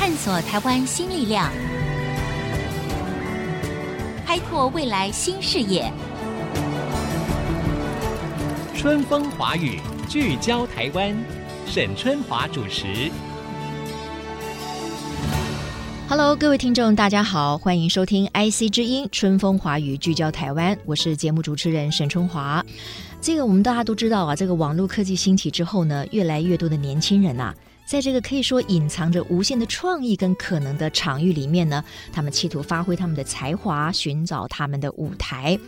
[0.00, 1.52] 探索台湾新力量，
[4.24, 5.92] 开拓未来新视野。
[8.74, 9.78] 春风华语，
[10.08, 11.14] 聚焦台湾，
[11.66, 13.10] 沈春华主持。
[16.08, 22.64] Hello，各位听众，大家好，欢迎收听 IC 之音春风华语，聚焦台湾，我是节目主持人沈春华。
[23.20, 27.54] 这个我们大家都知道啊，这个网络科技兴起之后呢，越来越多的年轻人呐。
[27.90, 35.58] 在这个可以说隐藏着无限的创意跟可能的场域里面呢，他们企图发挥他们的才华，寻找他们的舞台。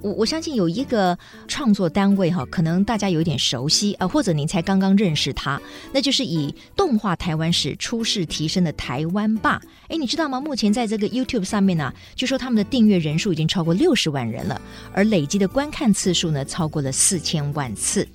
[0.00, 5.60] 我我相信有一个创作单位哈，可能大家有点熟悉啊，或者您才刚刚认识他，
[5.92, 9.60] 那就是以动画台湾史初试提升的台湾霸。
[9.88, 10.40] 哎，你知道吗？
[10.40, 14.60] 目前在这个 YouTube 上面呢，据说他们的订阅人数已经超过六十万人了，
[14.92, 18.06] 而累积的观看次数呢，超过了四千万次。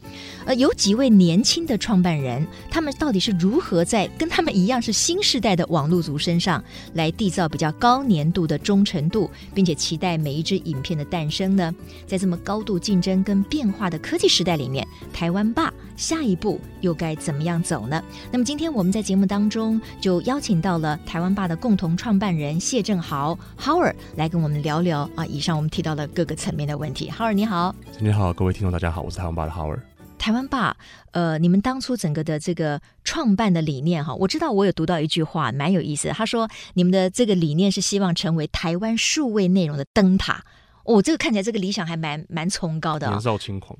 [0.45, 6.63] 呃，有几位年轻的创办人，他们到底是如何在跟他们一样是新时代的网络族身上
[6.93, 11.72] 来缔造比较高年度的忠诚度，并且期待每一支影片的诞生呢？
[12.05, 18.03] 在这么高度竞争跟变化的科技时代里面，台湾霸下一步又该怎么样走呢？
[18.31, 27.09] 那么今天我们在节目当中就邀请到了台湾霸的共同创办人谢正豪 Howard 来跟我们聊聊啊，以上我们提到的各个层面的问题。
[27.09, 29.79] Howard 你好，你好，各位听众大家好，我是台湾霸的 Howard。
[30.17, 30.73] 台湾霸，
[31.11, 36.13] 呃，你们当初整个的这个创办的理念哈，我知道我有读到一句话，蛮有意思的。
[36.13, 40.45] 他说，你们的这个理念是希望成为台湾数位内容的灯塔。
[40.83, 43.11] 哦，这个看起来这个理想还蛮蛮崇高的，哦。
[43.11, 43.77] 年少轻狂，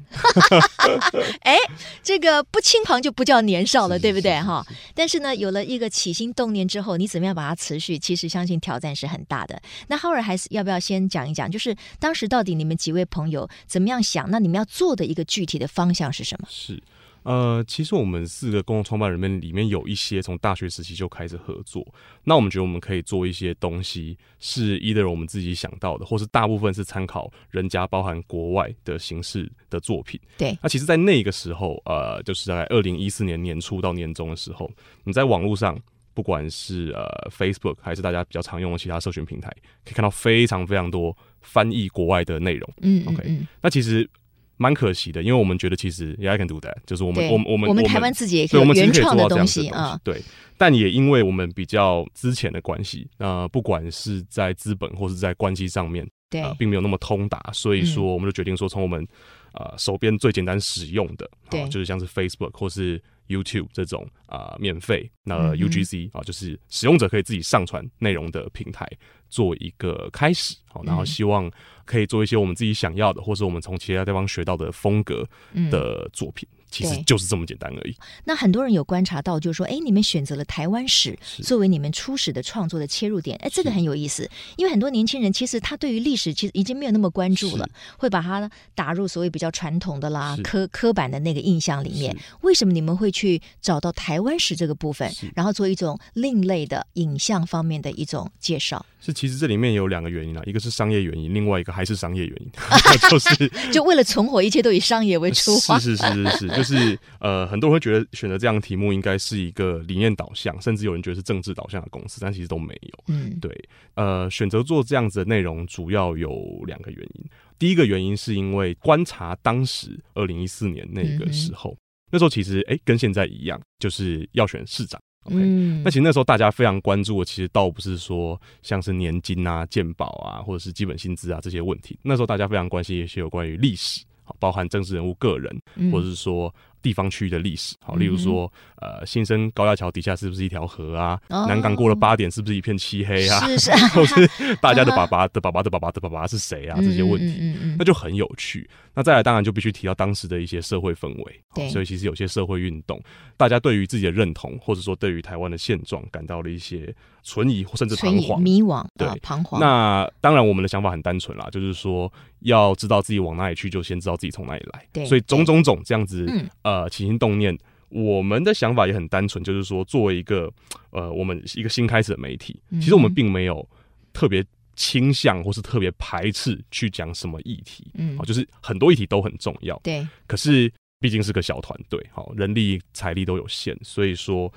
[1.44, 1.58] 哎，
[2.02, 4.66] 这个不轻狂就不叫年少了，对不对哈？
[4.96, 8.00] 但是呢，有了一个起心动念之后，你怎么样把它持续？
[8.00, 9.62] 其实相信挑战是很大的。
[9.88, 11.52] 那 Howard 还是要不要先讲一讲？
[11.52, 14.30] 就是当时到底你们几位朋友怎么样想？
[14.32, 16.48] 那你们要做的一个具体的方向是什么？
[16.50, 16.82] 是。
[17.24, 21.86] 呃，其实我们四个共同创办人们里面有一些从大学时期就开始合作。
[22.24, 30.20] 那我们觉得我们可以做一些东西，是 either 我们自己想到的，或是大部分是参考人家包含国外的形式的作品。
[30.38, 30.58] 对。
[30.62, 34.70] 那其实，在那个时候，呃，就是在二零一四年年初到年中的时候，
[35.04, 35.80] 你在网络上，
[36.14, 39.50] 不管是呃 Facebook 还是大家比较常用的其他社群平台，
[39.86, 42.70] 可以看到非常非常多翻译国外的内容。
[42.82, 43.40] 嗯，嗯，嗯，OK。
[43.62, 44.10] 那其实。
[44.58, 50.22] 蛮可惜的，因为我们觉得其实 yeah, I can do that，就是我们我们我们我们台湾自己也可以原创的东西啊，对。
[50.56, 59.06] 但也因为我们比较之前的关系，呃，不管是在资本或是在关系上面，对、呃，并没有那么通达，所以说我们就决定说，从我们
[59.54, 68.88] 呃手边最简单使用的，对、呃，就是像是 Facebook 或是 YouTube 这种啊、呃、免费，那 UGC 啊、呃，就是使用者可以自己上传内容的平台。
[69.34, 71.50] 做一个开始，好，然后希望
[71.86, 75.28] 可以做一些我们自己想要的，或是我们从其他地方学到的风格
[75.72, 76.48] 的作品。
[76.52, 77.96] 嗯其实就是这么简单而已。
[78.24, 84.28] 那很多人有观察到，就是说，哎，你们选择了台湾史作为你们初始的创作的切入点，哎，这个很有意思。
[84.58, 92.18] 因为很多年轻人其实他对于历史其实已经没有那么关注了，会把它打入所谓比较传统的啦、刻刻板的那个印象里面。
[92.42, 98.84] 为什么你们会去找到台湾史这个部分，然后做一种另类的影像方面的一种介绍？
[99.00, 102.50] 是，其实这里面有两个原因啊，一个是商业原因，另外一个还是商业原因，
[103.12, 105.78] 就是 就为了存活，一切都以商业为出发。
[105.78, 106.63] 是是是是是。
[106.64, 113.04] 就是呃，很多人会觉得选择这样的题目应该是一个理念导向，甚至有人觉得是政治导向的公司，但其实都没有。
[113.08, 113.52] 嗯，对。
[113.96, 117.26] 呃，选择做这样子的内容，主要有两个原因。
[117.60, 121.78] 第一个原因是因为观察当时二零一四年那个时候，嗯、
[122.12, 125.00] 那时候其实哎、欸，跟现在一样，就是要选市长。
[125.26, 131.98] OK，嗯，那其实那时候大家非常关注的，其实倒不是说像是年金啊、健保啊，或者是基本薪资啊这些问题。
[132.04, 134.04] 那时候大家非常关心一些有关于历史，
[134.40, 135.62] 包含政治人物个人，
[135.92, 136.54] 或者是说。
[136.84, 141.18] 地方区域的历史，好，例如说，呃，新生高架桥底下是不是一条河啊？
[141.30, 143.40] 哦、南港过了八点是不是一片漆黑啊？
[143.48, 146.78] 是是， 或是大家的爸爸的爸爸的爸爸的爸爸是谁啊？
[146.82, 148.70] 这些问题，嗯嗯嗯、那就很有趣。
[148.94, 151.42] 那再来，当然就必须提到当时的一些社会氛围。
[151.56, 153.02] 对，所以其实有些社会运动，
[153.38, 156.94] 大家对于自己的认同，或者说对于台湾的现状，感到了一些
[157.24, 158.86] 存疑，甚至彷徨、迷惘。
[158.98, 159.60] 对，彷徨。
[159.60, 162.12] 那当然，我们的想法很单纯啦，就是说，
[162.42, 164.86] 要知道自己往哪里去，就先知道自己从哪里来。
[164.92, 166.28] 对，所以种种种这样子，
[166.62, 167.58] 呃，起心动念。
[167.90, 170.52] 我们的想法也很单纯，就是说，作为一个
[170.90, 173.68] 呃，我们一个新开始的媒体，其实我们并没有
[174.14, 174.44] 特别
[174.76, 180.08] 倾向或是特别排斥去讲什么议题，嗯，就是很多议题都很重要，对。
[180.26, 184.52] 可是毕竟是个小团队，好，人力财力都有限，所以说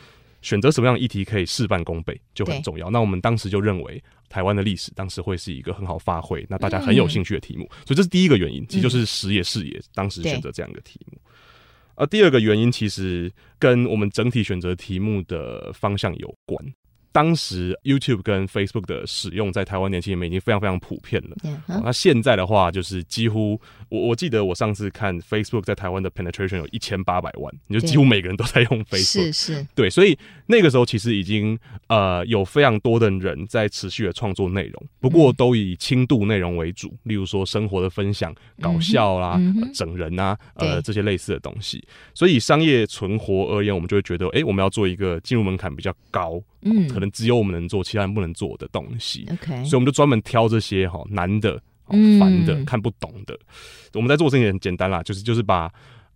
[0.47, 2.89] 选择什么样的议题可以事半功倍就很重要。
[2.89, 11.19] 那我们当时就认为台湾的历史当时会是一个很好发挥，那大家很有兴趣的题目，所以这是第一个原因，其实就是时也是也，当时选择这样一个题目。
[11.97, 16.65] 而第二个原因其实跟我们整体选择题目的方向有关。
[17.17, 21.37] 当时 YouTube 跟 Facebook 的使用在台湾年轻人们已经非常非常普遍了。
[21.43, 21.79] Yeah, huh?
[21.79, 23.59] 哦，那现在的话，就是几乎
[23.89, 29.33] 我我记得我上次看 Facebook 在台湾的 penetration 有一千八百万，你就几乎每个人都在用 Facebook。
[29.33, 41.83] 是是，对，所以那个时候其实已经呃有非常多的人在持续的创作内容，不过都以轻度内容为主，例如说生活的分享、搞笑啦、嗯呃、整人啊，呃这些类似的东西。
[42.13, 49.27] 所以商业存活而言，我们就会觉得，哎、欸，我们要做一个进入门槛比较高，嗯，可能只有我们能做，其他人不能做的东西。
[49.33, 51.63] OK，所以我们就专门挑这些哈难的、
[52.19, 53.39] 烦的、看不懂的。
[53.95, 55.73] 我们在做事情也很简单啦，就是就是把。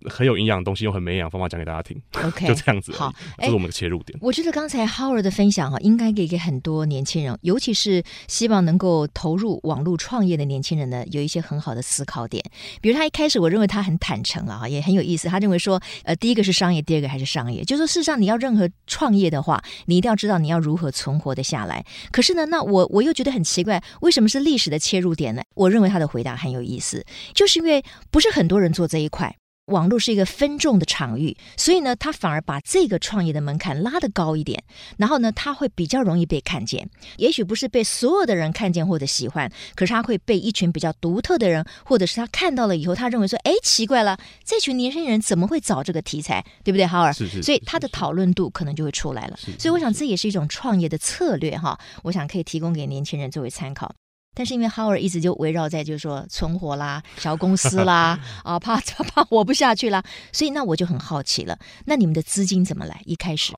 [0.08, 2.00] 很有营养的东西，用很没营养方法讲给大家听。
[2.23, 2.93] OK， 就这样子。
[2.93, 4.19] 好，这是我们的切入点。
[4.23, 12.44] 我觉得刚才 Howard 的分享哈，应该给给很多年轻人，尤其是希望能够投入网络创业的年轻人呢，有一些很好的思考点。
[12.81, 15.29] 比如他一开始，我认为他很坦诚了哈，也很有意思。
[15.29, 17.64] 他认为说，呃，第一个是商业，第二个还是商业。
[17.64, 21.85] 就是说，事实上你要任何创业的话，你一定要知道你要如何存活的下来。
[22.11, 25.43] 可是呢，那我我又觉得很奇怪，为什么是历史的切入点呢？
[25.55, 27.05] 我认为他的回答很有意思，
[27.35, 29.35] 就是因为不是很多人做这一块。
[29.70, 34.62] 网络是一个分众的场域，所以呢，他反而把这个创业的门槛拉得高一点，
[34.96, 36.88] 然后呢，他会比较容易被看见。
[37.17, 46.44] 也许不是被所有的人看见或者喜欢，可是他会被一群比较独特的人，或者是他看到了以后，他认为说：“哎，奇怪了，这群年轻人怎么会找这个题材？
[46.64, 47.43] 对不对，哈尔？”是是，是。
[47.43, 49.37] 所以他的讨论度可能就会出来了。
[49.37, 53.93] 是是是，所以我想这也是一种创业的策略哈，我想可以提供给年轻人作为参考。
[54.35, 63.03] 但是因为 Howard 一直就围绕在就是说存活啦、 小公司啦 啊，怕怕活不下去啦，所以那我就很好奇了，那你们的资金怎么来？
[63.05, 63.53] 一开始。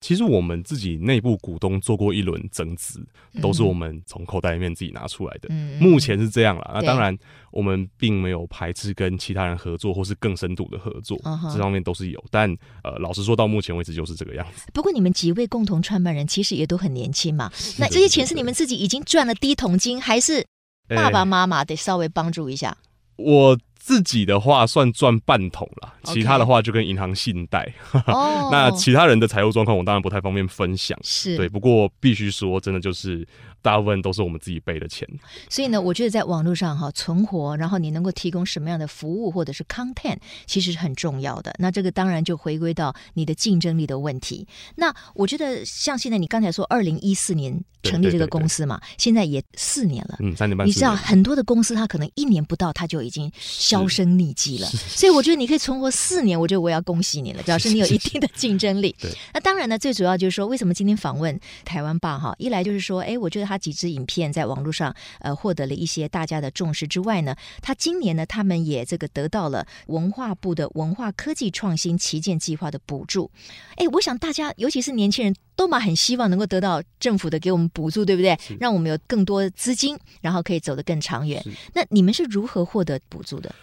[0.00, 3.04] 其实我们自己内部股东做过一轮增资，
[3.42, 5.48] 都是我们从口袋里面自己拿出来的。
[5.50, 6.70] 嗯，目前是这样啦。
[6.74, 7.16] 那当然，
[7.50, 11.18] 我们并没有排斥跟其他人合作或是更深度的合作，
[11.52, 12.24] 这方面都是有。
[12.30, 12.48] 但
[12.84, 14.66] 呃，老实说，到目前为止就是这个样子。
[14.72, 17.50] 不过你们几位共同创办人其实也都很年轻嘛。
[17.78, 20.46] 那这些钱是你们自己已经赚了第一桶金，还是
[20.88, 22.76] 爸爸妈妈得稍微帮助一下？
[23.16, 23.58] 我。
[23.88, 27.72] 自己的话算赚半桶了，其他的话就跟银行信贷。
[28.52, 30.98] 那其他人的财务状况，我当然不太方便分享。
[31.02, 33.26] 是对，不过必须说，真的就是。
[33.60, 35.06] 大部分都是我们自己背的钱，
[35.50, 40.16] 所以呢，我觉得在网络上哈存活，然后你能够提供什么样的服务或者是 content，
[40.46, 41.54] 其实是很重要的。
[41.58, 44.46] 那这个当然就回归到你的竞争力的问题。
[44.76, 50.66] 那我觉得像现在你刚才说，二零一四年成立这个公司嘛，对对对对，现在也四年了，嗯，三年半。
[50.66, 54.68] 你知道很多的公司，它可能一年不到，它就已经销声匿迹了。
[54.68, 58.94] 所以我觉得你可以存活四年，我觉得我要恭喜你了，表示你有一定的竞争力。
[59.00, 59.10] 对。
[59.34, 62.34] 那当然呢，最主要就是说，为什么今天访问台湾吧哈？
[62.38, 63.47] 一来就是说，哎，我觉得。
[63.48, 73.30] 他几支影片在网络上呃获得了一些大家的重视之外呢，他今年呢，他们也这个得到了文化部的文化科技创新旗舰计划的补助。
[73.76, 78.38] 哎，我想大家尤其是年轻人都嘛很希望能够得到政府的给我们补助，对不对？
[78.60, 81.42] 让我们有更多的资金，然后可以走得更长远。
[81.72, 83.54] 那你们是如何获得补助的？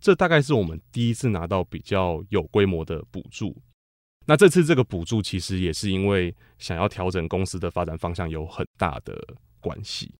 [0.00, 3.56] 这大概是我们第一次拿到比较有规模的补助。
[4.26, 9.18] 那这次这个补助其实也是因为想要调整公司的发展方向有很大的
[9.60, 10.12] 关系。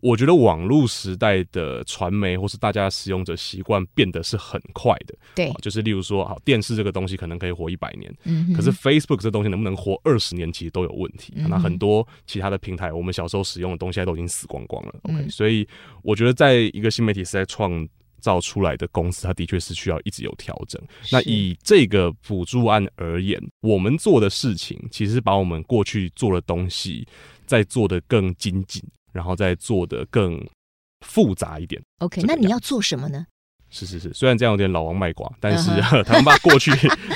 [0.00, 5.14] 我觉得网络时代的传媒或是大家使用者习惯变得是很快的。
[5.34, 11.32] 对，就是例如说，好，电视这个东西可能可以活一百年，嗯，可是 Facebook 这东西能不能活二十年，其实都有问题。
[11.48, 14.94] 那很多其他的平台，我们小时候使用的东西，现在都已经死光光了。
[15.04, 15.66] OK，所以
[16.02, 17.88] 我觉得在一个新媒体时代创。
[18.24, 20.80] 造出来的公司，它的确是需要一直有调整。
[21.12, 27.06] 那以这个辅助案而言，我们做的事情其实是把我们过去做的东西
[27.44, 30.42] 再做的更精进，然后再做的更
[31.06, 31.82] 复杂一点。
[31.98, 33.26] OK，那你要做什么呢？
[33.70, 36.02] 是是是，虽然这样有点老王卖瓜，但是、uh -huh.
[36.04, 36.70] 台湾吧过去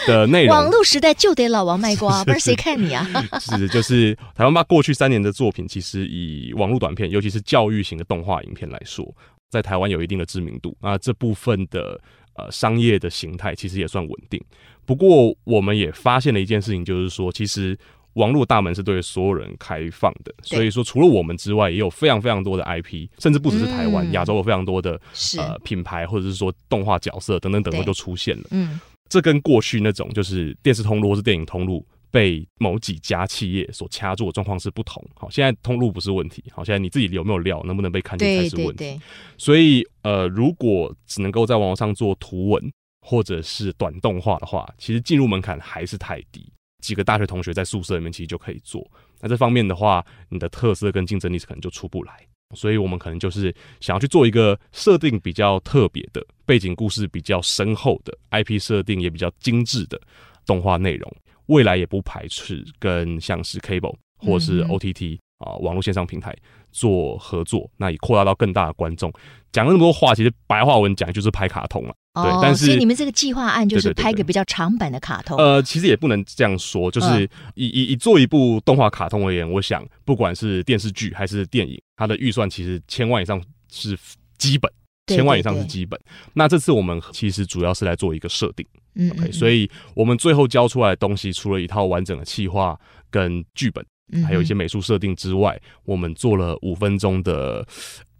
[0.09, 3.07] 的内容， 网络时代就得老王卖瓜，不然谁看你啊？
[3.39, 9.07] 是，就是台湾吧过去三年的作品，其实以网络短片，尤其是教育型的动画影片来说。
[9.51, 12.01] 在台湾有一定的知名度，那这部分的
[12.35, 14.43] 呃商业的形态其实也算稳定。
[14.85, 17.79] 不过，我们也发现了一件事情，就是说，其实
[18.15, 20.35] 网络大门是对所有人开放的。
[20.43, 25.01] 所以说，除了我们之外，也有非常非常多的 IP，甚至不只是台湾，亚、嗯、洲有非常多的
[25.39, 28.45] 呃品牌，或者是说动画角色等等等等都出现了。
[28.51, 31.87] 嗯，这跟过去那种就是电视通路或是电影通路。
[32.11, 35.05] 被某几家企业所掐住的状况是不同。
[35.15, 36.43] 好，现在通路不是问题。
[36.51, 38.73] 好，现在你自己有没有料，能不能被看见才是问题。
[38.73, 39.01] 对对对。
[39.37, 46.51] 所以，呃，如果只能够在网络上做图文或者是短动画的话，其实进入门槛还是太低。
[46.83, 48.89] 几个大学同学在宿舍里面其实就可以做。
[49.21, 52.13] 那这方面的话，你的特色跟竞争力可能就出不来。
[52.55, 60.01] 所以我们可能就是想要去做一个设定比较特别的背景故事，比较深厚的 IP 设定，也比较精致的
[60.47, 61.15] 动画内容。
[61.49, 66.35] 未来也不排斥跟像是 Cable 或是 OTT 啊、呃、网络线上平台
[66.73, 69.13] 做合作，那也扩大到更大的观众。
[69.51, 71.95] 讲了那么多话，其实白话文讲就是拍卡通了。
[72.15, 75.37] 哦、对，但是所以你们这个计划案就是拍个比较长版的卡通。
[75.37, 83.97] 对对对对呃，其实也不能这样说，就是以以以做一部动画卡通而言，我想不管是电视剧还是电影，它的预算其实千万以上是
[84.37, 84.71] 基本，
[85.07, 85.99] 千万以上是基本。
[86.35, 88.67] 那这次我们其实主要是来做一个设定，
[88.99, 92.79] 嗯，嗯，嗯，OK，所以我们最后交出来的东西，除了一套完整的企划
[93.11, 93.83] 跟剧本，
[94.27, 97.67] 还有一些美术设定之外，我们做了五分钟的。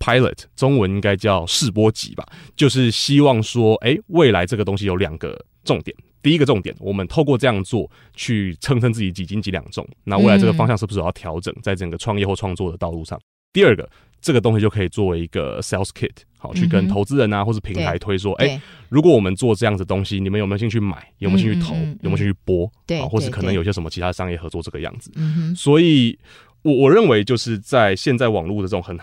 [0.01, 5.93] Pilot 中文应该叫试播集吧，就是希望说，哎、欸，未来这个东西有两个重点。
[6.23, 13.21] 第一个重点，我们透过这样做去称称自己几斤几两重，那未来这个方向是不是有要调整，在整个创业或创作的道路上？
[13.53, 20.97] 第二个，这个东西就可以作为一个 sales kit，好，去跟投资人啊或是平台推说，哎、欸，如果我们做这样子东西，你们有没有兴趣买？
[21.19, 21.75] 有没有兴趣投？
[21.75, 22.71] 有没有兴趣播？
[22.87, 25.13] 对，或是可能有些什么其他商业合作这个样子。
[25.55, 26.19] 所以
[26.63, 28.99] 我我认为就是在现在网络的这种很。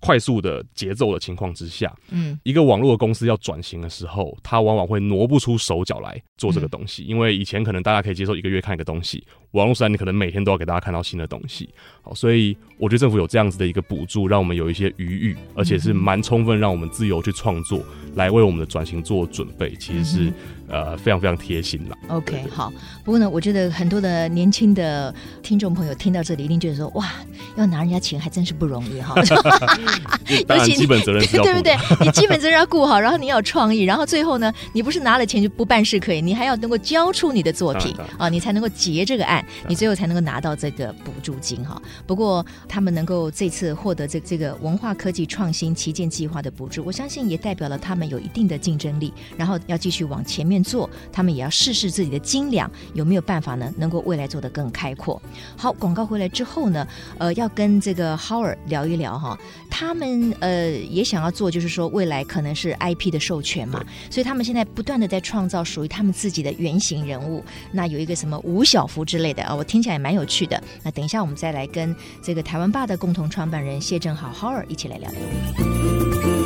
[0.00, 11.68] 快速的节奏的情况之下，嗯，一个网络的公司要转型的时候，它往往会挪不出手脚来做这个东西，因为以前可能大家可以接受一个月看一个东西，网络时代你可能每天都要给大家看到新的东西，
[12.02, 20.32] 好，所以我觉得政府有这样子的一个补助，让我们有一些余裕，而且是蛮充分，让我们自由去创作，来为我们的转型做准备，其实是。
[20.72, 21.96] 呃，非常非常贴心了。
[22.06, 22.72] OK，好。
[23.04, 27.10] 不过呢，我觉得很多的年轻的听众朋友听到这里，一定觉得说，哇，
[27.56, 29.16] 要拿人家钱还真是不容易哈。
[30.46, 31.76] 当然，基本责任是要，对不对？
[32.00, 41.82] 你基本责任要顾好，然后你要有创意，然后最后呢，你不是拿了钱就不办事可以，你还要能够交出你的作品啊，你才能够结这个案，你最后才能够拿到这个补助金哈。
[42.06, 50.60] 不过他们能够这次获得这这个文化科技创新旗舰计划的补助，我相信也代表了他们有一定的竞争力，然后要继续往前面。
[50.62, 53.72] 做，他们也要试试自己的斤两有没有办法呢？
[53.78, 55.20] 能够未来做得更开阔。
[55.56, 56.86] 好，广告回来之后呢，
[57.18, 59.36] 呃，要跟这个 Howard 聊一聊哈。
[59.70, 67.44] 他们呃也想要做，就是说未来可能是 IP 的授权嘛，所以他们现在不断的在创造属于他们自己的原型人物。
[67.72, 70.62] 那有一个什么吴小福之类的啊，我听起来也蛮有趣的。
[70.82, 76.39] 那等一下我们再来跟这个台湾爸的共同创办人谢正好 Howard 一起来聊聊。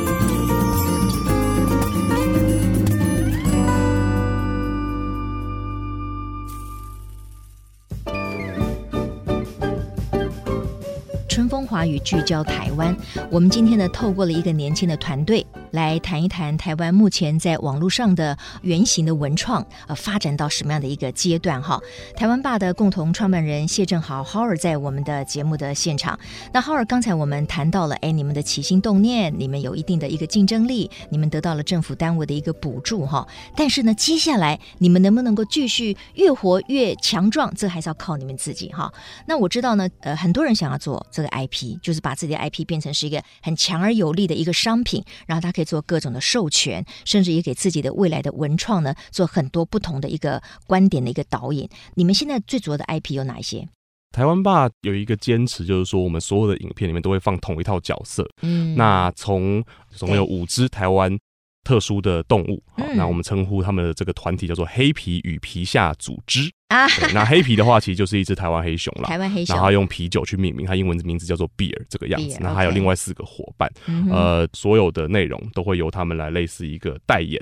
[11.75, 12.95] 华语聚焦台湾，
[13.29, 21.77] 我们今天呢，透过了一个年轻的团队来谈一谈台湾目前在网络上的原型的文创，呃，发展到什么样的一个阶段哈？
[22.15, 26.17] 台湾霸的共同创办人谢正豪 h o w a r 在我们的节目的现场。
[26.53, 33.27] 那 h o w a r 刚才我们谈到了，哎，你们的起心动念，你们有一定的一个竞争力，你们得到了政府单位的一个补助哈。
[33.53, 38.89] 但是呢，接下来你们能不能够继续越活越强壮，这还是要靠你们自己哈。
[39.25, 41.25] 那我知道呢，呃，很多人想要做这个。
[41.35, 51.67] IP 就是把自己的 IP 变成是一个很强而有力的一个商品，然后他可以做各种的授权，甚至也给自己的未来的文创呢做很多不同的一个观点的一个导引。
[51.95, 53.67] 你们现在最主要的 IP 有哪一些？
[54.11, 58.25] 台湾爸有一个坚持，就是说我们所有的影片里面都会放同一套角色。
[58.41, 61.17] 嗯，那从总共有五只台湾
[61.65, 66.49] 特殊的动物，好，那我们称呼他们的这个团体叫做黑皮与皮下组织。
[66.67, 69.07] 啊，那黑皮的话，其实就是一只台湾黑熊啦。
[69.07, 72.37] 台湾黑熊，然后他用啤酒去命名，它英文名字叫做 Beer 这个样子。
[72.41, 73.71] 那还有另外四个伙伴，
[74.11, 77.39] 呃，所有的内容都会由他们来类似一个代言。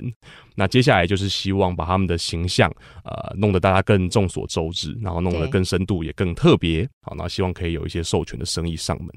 [0.54, 2.70] 那接下来就是希望把他们的形象，
[3.04, 6.88] 呃，弄得大家更众所周知，然后弄得更深度也更特别。
[7.02, 9.08] 好，那希望可以有一些授权的生意上门。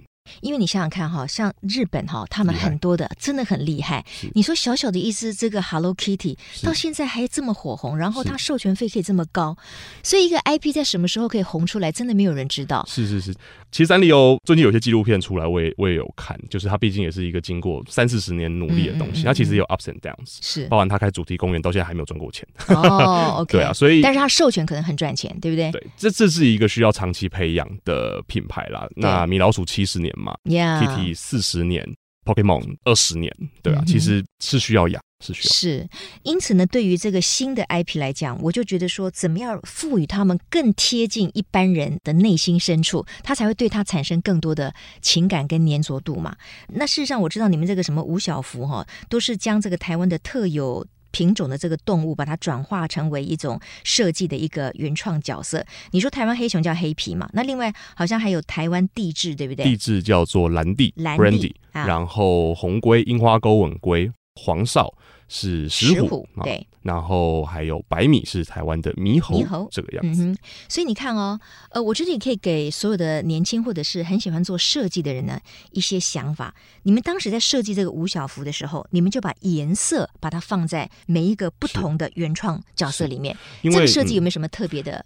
[0.42, 4.06] 因为你想想看哈，像日本哈，他们很多的真的很厉害。
[4.34, 9.56] 你说小小的一只这个 Hello Kitty，到现在还这么火红，然后它授权费可以这么高，
[10.04, 12.86] 所以一个 IP 在什么时候可以红出来，真的没有人知道。
[12.90, 13.34] 是是是，
[13.72, 22.48] 其实三丽鸥最近有些纪录片出来，我也我也有看，就是它毕竟也是一个经过三四十年努力的东西，它、嗯嗯嗯、其实有 ups and downs，是包含它开主题公园到现在还没有赚过钱。
[22.70, 25.72] 哦，OK，对啊，所以但是它授权可能很赚钱，对不对？
[25.72, 28.88] 对，这这是一个需要长期培养的品牌啦。
[28.96, 31.86] 那米老鼠七十年嘛，Kitty 四十年
[32.28, 35.02] ，Pokemon 二十年，对啊，嗯、其实是需要养。
[35.20, 35.90] 是需要是，
[36.22, 46.36] 因此呢，对于这个新的 IP 来讲，我就觉得说，怎么样赋予他们更贴近一般人的内心深处，他才会对他产生更多的情感跟粘着度嘛。
[46.68, 50.86] 那事实上，我知道你们这个什么吴小福哈，都是将这个台湾的特有
[51.18, 55.66] 品种的这个动物，把它转化成为一种设计的一个原创角色。
[55.90, 57.28] 你说台湾黑熊叫黑皮嘛？
[57.34, 59.66] 那另外好像还有台湾地质，对不对？
[59.66, 64.12] 地质叫做蓝地，蓝地，然后红龟、樱花沟吻龟。
[64.38, 64.94] 黄少
[65.28, 70.24] 是石虎，对，然后还有白米是台湾的猕猴，猕猴这个样子。
[70.24, 70.38] 嗯、
[70.70, 71.38] 所以你看哦，
[71.72, 75.38] 呃，我觉得也可以给所有的年轻或者是很喜欢做设计的人呢
[75.72, 76.56] 一些想法。
[76.84, 83.36] 你们当时在设计这个五小福的时候，你们就把颜色把它放在每一个不同的原创角色里面。
[83.64, 84.94] 这个设计有没有什么特别的？
[84.94, 85.04] 嗯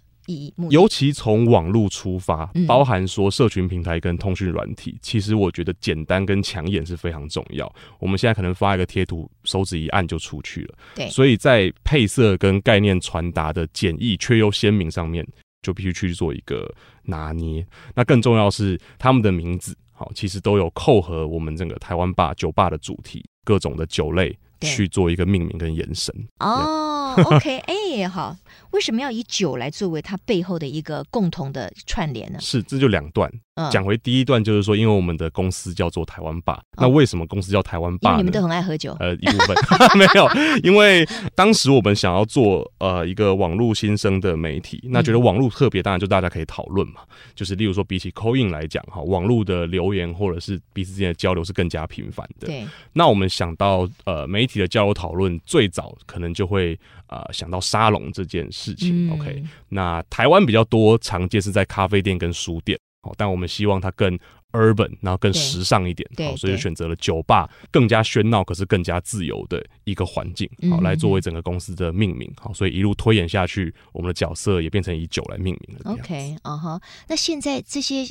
[0.70, 7.72] 尤其从网络出发，包含说社群平台跟通讯软体，嗯，其实我觉得简单跟抢眼是非常重要。
[7.98, 10.74] 我们现在可能发一个贴图，手指一按就出去了。
[10.94, 15.26] 对，所以在配色跟概念传达的简易却又鲜明上面，
[15.62, 16.72] 就必须去做一个
[17.02, 17.66] 拿捏。
[17.94, 26.14] 那更重要是他们的名字，好，其实都有扣合我们整个台湾吧酒吧的主题，各种的酒类去做一个命名跟延伸。
[26.38, 28.36] 哦，OK，哎、欸，好。
[28.72, 32.38] 为什么要以酒来作为它背后的一个共同的串联呢？
[32.40, 33.30] 是，这就两段。
[33.70, 38.12] 讲、嗯、回第一段，就是说，因为我们的公司叫做台湾霸、哦，那为什么公司叫台湾霸？
[38.12, 38.96] 因为你们都很爱喝酒。
[38.98, 39.54] 呃，一部分
[39.98, 40.26] 没有，
[40.62, 47.02] 因为当时我们想要做呃一个网络新生的媒体，那觉得网络特别，当然就大家可以讨论嘛。
[47.34, 52.46] 就是例如说，比起 call in 来讲，哈，网络的留言或者是彼此之间的交流是更加频繁的。
[52.46, 52.66] 对。
[52.94, 56.78] 那我们想到呃媒体的交流讨论，最早可能就会
[57.08, 59.08] 呃想到沙龙这件事情。
[59.08, 62.78] 嗯、OK，那台湾比较多常见是在咖啡店跟书店。
[63.02, 64.18] 好，但我们希望它更
[64.52, 75.92] urban，然后更时尚一点，好，所以选择了酒吧，更加喧闹，可是更加自由的一个环境，好，来作为整个公司的命名，好，所以一路推演下去，我们的角色也变成以酒来命名了。
[75.92, 78.06] OK，啊哈，那现在这些。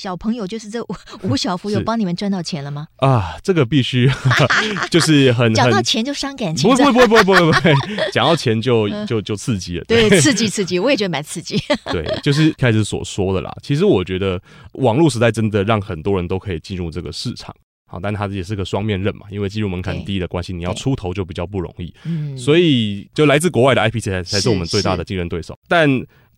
[0.00, 0.82] 小朋友就是这
[1.24, 2.88] 吴 小福有帮你们赚到钱了吗？
[2.96, 4.10] 啊，这个必须
[4.90, 7.74] 就是很讲到钱就伤感情，不会不会不会不会不会，
[8.10, 11.62] 讲到钱就就就刺激了，对，对刺激刺激，我也觉得蛮刺激。
[11.92, 13.54] 对，就是开始所说的啦。
[13.62, 14.40] 其实我觉得
[14.72, 17.54] 网络时代真的让很多人都可以进入这个市场，
[17.86, 21.94] 好，但它也是个双面刃嘛，因为进入门槛低的关系，你要出头就比较不容易。
[22.04, 25.88] 嗯，所以就来自国外的 IP 才才是我们最大的竞争对手，但。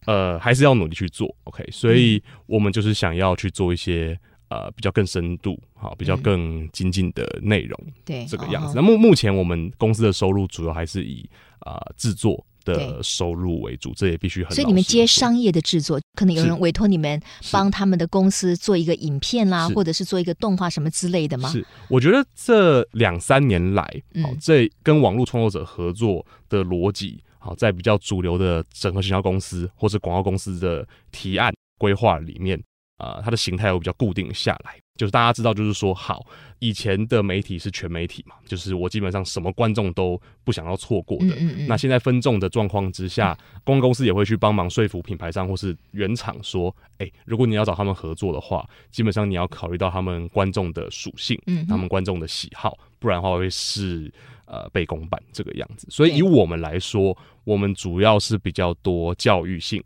[0.04, 8.72] 呃，还是要努力去做，OK，所以我们就是想要去做一些呃比较更深度、好比较更精进的内容，对、嗯、这个样子。
[8.74, 11.24] 那目目前我们公司的收入主要还是以
[11.60, 14.52] 啊制作的收入为主，这也必须很。
[14.52, 17.20] 所以你们接商业的制作，可能有人委托你们
[17.50, 21.48] 帮他们的公司做一个影片啦，或者是做一个动画什么之类的吗？
[21.50, 23.82] 是，我觉得这两三年来，
[24.14, 27.22] 哦、嗯，这跟网络创作者合作的逻辑。
[27.38, 32.62] 好，在比较主流的整合行销公司或是广告公司的提案规划里面，
[32.96, 34.76] 啊、呃，它的形态会比较固定下来。
[34.96, 36.24] 就是大家知道，就是说，好，
[36.58, 41.34] 以前的媒体是全媒体嘛，就是我基本上什么观众都不想要错过的。
[41.34, 41.66] 嗯嗯嗯。
[41.66, 54.12] 那现在分众的状况之下，公关公司也会去帮忙说服品牌商或是原厂说，哎、欸，如果你要找他们合作的话，基本上你要考虑到他们观众的属性，嗯，他们观众的喜好，不然的话会是。
[54.44, 59.82] 呃，被公版这个样子，所以以我们来说，我们主要是比较多教育性、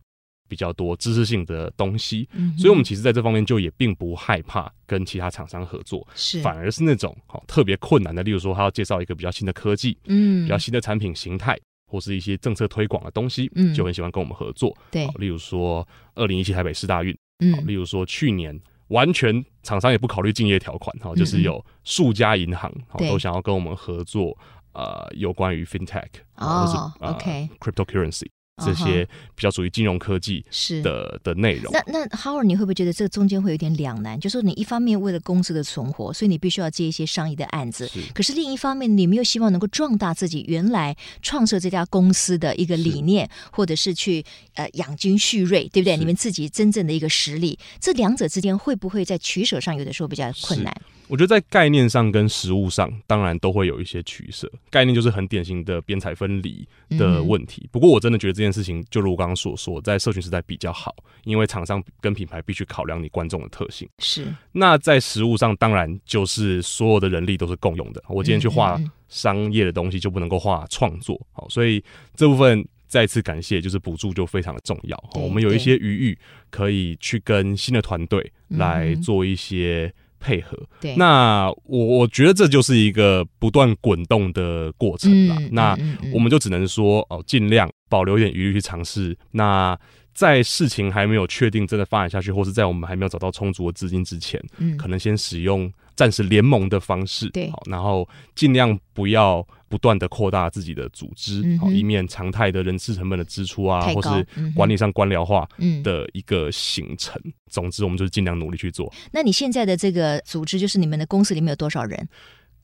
[0.49, 6.41] 比较多知识性的东西，嗯，所以我们其实在这方面就也并不害怕跟其他厂商合作，是。
[6.41, 18.61] 反而是那种好特别困难的，例如说他要介绍一个比较新的科技，嗯，比较新的产品形态，或是一些政策推广的东西，嗯，就很喜欢跟我们合作，对，例如说二零一七台北市大运，嗯，例如说去年。
[18.91, 24.39] 完全厂商也不考虑竞业条款哈，就是有数家银行都想要跟我们合作，
[24.75, 26.07] 呃，有关于 FinTech
[26.37, 28.29] 或是 OK，Cryptocurrency。
[28.65, 31.71] 这些比较属于金融科技是的的内容。
[31.73, 34.19] 那那 Howard，你会不会觉得这中间会有点两难？
[34.19, 45.97] 就是说你一方面为了公司的存活，所以你必须要接一些商业的案子，是可是另一方面，你们又希望能够壮大自己原来创设这家公司的一个理念，或者是去呃养精蓄锐，对不对？
[45.99, 50.75] 你们自己真正的一个实力，这两者之间会不会在取舍上有的时候比较困难？
[51.09, 54.51] 我觉得在概念上跟实物上，当然都会有一些取舍。
[54.71, 57.63] 概念就是很典型的边采分离的问题。
[57.65, 57.69] 嗯。
[57.71, 63.89] 不过我真的觉得这件事情，就如我刚刚所说，在社群时代比较好，因为厂商跟品牌必须考量你观众的特性。
[63.99, 64.27] 是。
[64.53, 68.03] 那在实物上，当然就是所有的人力都是共用的。
[68.09, 71.21] 我今天去画商业的东西，就不能够画创作。
[71.33, 71.83] 好，所以
[72.17, 75.11] 这部分再次感谢，就是补助就非常的重要。
[75.15, 76.19] 我们有一些余裕，
[76.51, 79.95] 可以去跟新的团队来做一些。
[80.19, 85.37] 配合，对，那我我觉得这就是一个不断滚动的过程了。
[85.39, 85.77] 嗯、那
[86.13, 89.17] 我们就只能说哦，尽量保留一点余力去尝试。
[89.33, 89.79] 那
[90.15, 99.45] 在事情还没有确定真的发展下去，或是在我们还没有找到充足的资金之前，嗯，可能先使用暂时联盟的方式，对，好，然后尽量不要。
[99.69, 105.45] 不断的扩大自己的组织，好、嗯，以免常态的人事成本的支出啊，或是管理上官僚化
[105.83, 107.33] 的一个形成、嗯。
[107.49, 108.89] 总之，我们就是尽量努力去做。
[109.11, 112.09] 那你现在的这个组织，就是你们的公司里面有多少人？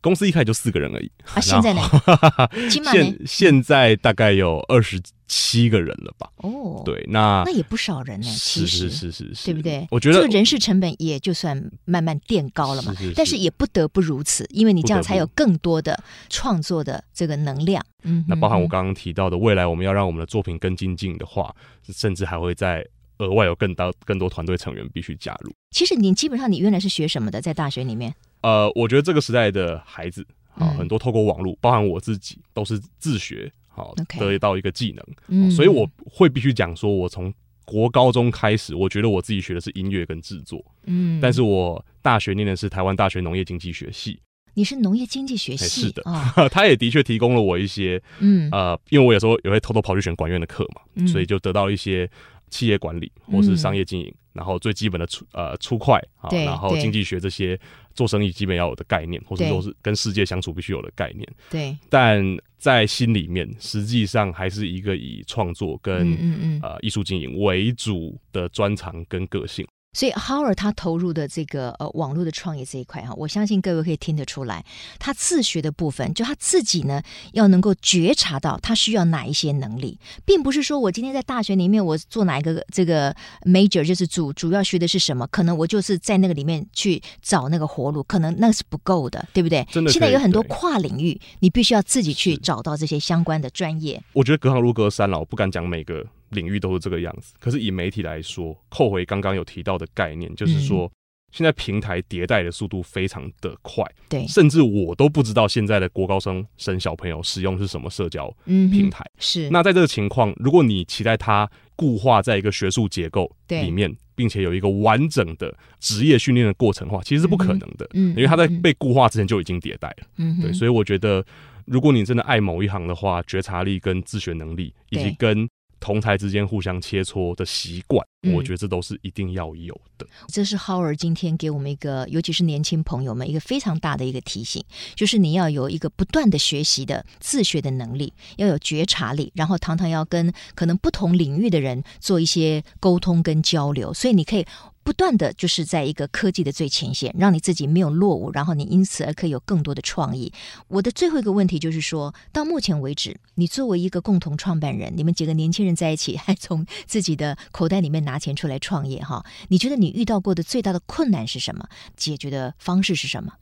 [0.02, 1.80] 公司一开始就四个人而已啊，现在呢？
[2.68, 6.28] 现现在大概有二十七个人了吧？
[6.38, 9.86] 哦，对，那那也不少人呢，是是是是是，对不对？
[9.90, 17.82] 我觉得这个人事成本也就算慢慢垫高了嘛，是是是但是也不得不如此，因为你这样才有更多的创作的这个能量。
[18.02, 21.54] 嗯，那包含我刚刚提到的，未来我们要让我们的作品更精进的话，
[21.94, 22.84] 甚至还会在
[23.18, 25.52] 额外有更多更多团队成员必须加入。
[25.70, 27.40] 其实你基本上你原来是学什么的？
[27.40, 28.12] 在大学里面？
[28.42, 35.06] 呃，我觉得这个时代的孩子啊，很多透过网络，包含我自己，都是自学，好得到一个技能。
[35.28, 37.32] 嗯，所以我会必须讲说，我从
[37.64, 40.62] 国高中开始，我觉得我自己学的是音乐跟制作。
[40.84, 44.20] 嗯，但是我大学念的是台湾大学农业经济学系。
[44.54, 45.86] 你是农业经济学系？
[45.86, 46.02] 是的，
[46.50, 52.10] 他也的确提供了我一些，嗯，呃，因为我有时候也会偷偷跑去选管院的课嘛，所以就得到一些。
[52.52, 57.58] 企业管理或是商业经营，嗯、然后最基本的出呃出块啊，然后经济学这些
[57.94, 61.26] 做生意基本要有的概念，或者说是跟世界相处必须有的概念。
[61.50, 62.22] 对，但
[62.58, 66.60] 在心里面，实际上还是一个以创作跟嗯嗯嗯。
[66.62, 69.66] 呃艺术经营为主的专长跟个性。
[69.94, 74.64] 所以 Howard 他投入的这个呃网络的创业这一块哈，我相信各位可以听得出来，
[74.98, 77.02] 他自学的部分，就他自己呢
[77.32, 89.62] 要能够觉察到他需要哪一些能力，并不是说我今天在大学里面我做哪一个这个 major 就是主主要学的是什么，可能我就是在那个里面去找那个活路，可能那是不够的，对不对？
[89.70, 94.02] 真的，现在有很多跨领域，你必须要自己去找到这些相关的专业。
[94.14, 96.06] 我觉得隔行如隔山了，我不敢讲每个。
[96.32, 100.90] 领域都是这个样子，可是以媒体来说，扣回刚刚有提到的概念，就是说，
[101.30, 109.04] 现在平台迭代的速度非常的快，对，甚至我都不知道现在的国高生生小朋友使用是什么社交平台。
[109.18, 121.24] 是，那在这个情况，如果你期待它固化在一个学术结构里面，并且有一个完整的职业训练的过程的话，其实是不可能的，嗯，因为它在被固化之前就已经迭代了，嗯，对，所以我觉得，
[121.64, 125.48] 如果你真的爱某一行的话，觉察力跟自学能力，以及跟
[125.82, 130.06] 同台之间互相切磋的习惯，我觉得这都是一定要有的。
[130.06, 134.64] 嗯，这是 Howard 今天给我们一个，尤其是年轻朋友们一个非常大的一个提醒，
[134.94, 144.46] 就是你要有一个不断的学习的自学的能力，要有觉察力，然后常常要跟可能不同领域的人做一些沟通跟交流，所以你可以。
[144.84, 150.32] 不断的就是在一个科技的最前线，让你自己没有落伍，然后你因此而可以有更多的创意。
[150.68, 161.68] 我的最后一个问题就是说，到目前为止，你作为一个共同创办人，你们几个年轻人在一起，还从自己的口袋里面拿钱出来创业，哈，你觉得你遇到过的最大的困难是什么？
[161.96, 163.32] 解决的方式是什么？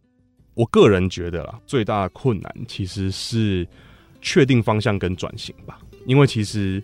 [0.55, 3.67] 我个人觉得啦，最大的困难其实是
[4.21, 6.83] 确定方向跟转型吧，因为其实。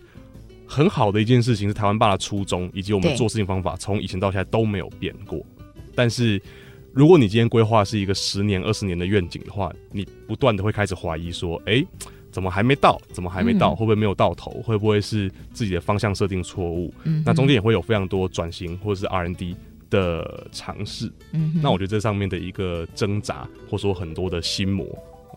[0.67, 5.43] 很好的一件事情是台湾爸的初衷，以及我们做事情方法，从以前到现在都没有变过。
[5.95, 6.39] 但是，
[6.93, 11.83] 如果你今天规划是一个十年、二十年的愿景的话，你不断的会开始怀疑说：哎，
[12.31, 12.99] 怎么还没到？
[13.11, 13.73] 怎么还没到？
[13.73, 14.51] 会不会没有到头？
[14.61, 16.93] 会不会是自己的方向设定错误？
[17.03, 19.55] 嗯，那中间也会有非常多转型或者是 R&D
[19.89, 21.11] 的尝试。
[21.31, 24.85] 嗯，那我觉得这上面的一个挣扎，或者说很多的心魔，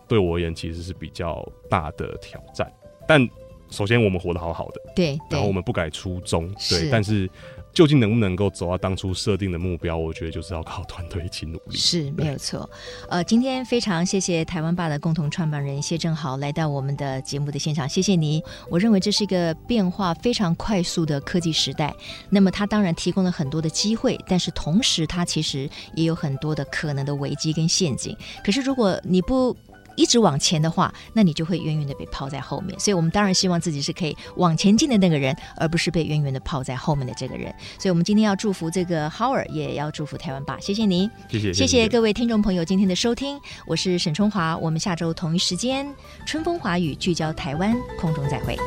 [0.07, 2.71] 对我而言其实是比较大的挑战。
[3.07, 3.27] 但
[3.71, 6.89] 首先，我们活得好好的，对，然后我们不改初衷，对。
[6.91, 7.27] 但是，
[7.73, 11.77] 究竟能不能够走到当初设定的目标，我觉得就是要靠团队一起努力。
[11.77, 12.69] 是没有错。
[13.09, 18.43] 呃，今天非常谢谢台湾爸的共同创办人谢正豪来到我们的节目的现场，谢谢你。
[18.69, 21.95] 我认为这是一个变化非常快速的科技时代，
[22.29, 28.13] 那么它当然提供了很多的机会，但是同时它其实也有很多的可能的危机跟陷阱。
[28.43, 29.55] 可是如果你不
[29.95, 32.79] 一直往前的话，那你就会远远的被抛在后面。
[32.79, 37.53] 所以，我们当然希望自己是可以往前进的那个人，而不是被远远的抛在后面的这个人。
[37.79, 40.57] 所以，我们今天要祝福这个 Howard，也要祝福台湾吧。
[40.59, 43.39] 谢谢您，谢谢，谢谢各位听众朋友今天的收听。
[43.65, 45.87] 我是沈春华，我们下周同一时间
[46.25, 48.57] 春风华语聚焦台湾，空中再会。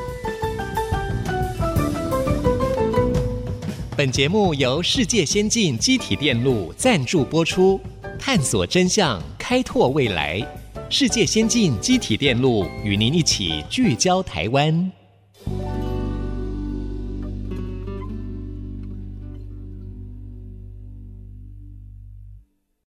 [3.96, 7.80] 本节目由世界先进机体电路赞助播出，
[8.18, 10.63] 探索真相，开拓未来。
[10.96, 14.92] 世界先进机体电路与您一起聚焦台湾。